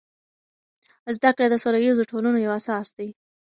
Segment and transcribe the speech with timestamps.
[1.15, 3.09] زده کړه د سوله ییزو ټولنو یو اساس دی.